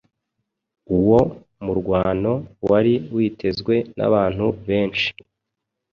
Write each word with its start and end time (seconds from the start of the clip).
Uwo 0.97 1.19
murwano 1.65 2.33
wari 2.69 2.93
witezwe 3.15 3.75
n’abantu 3.97 4.45
benshi 4.67 5.09